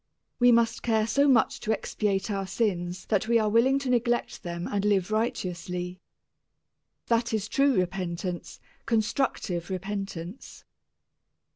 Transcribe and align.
We 0.39 0.51
must 0.51 0.81
care 0.81 1.05
so 1.05 1.27
much 1.27 1.59
to 1.59 1.71
expiate 1.71 2.31
our 2.31 2.47
sins 2.47 3.05
that 3.09 3.27
we 3.27 3.37
are 3.37 3.49
willing 3.51 3.77
to 3.77 3.89
neglect 3.91 4.41
them 4.41 4.65
and 4.67 4.83
live 4.83 5.11
righteously. 5.11 5.99
That 7.05 7.33
is 7.35 7.47
true 7.47 7.75
repentance, 7.75 8.59
constructive 8.87 9.69
repentance. 9.69 10.63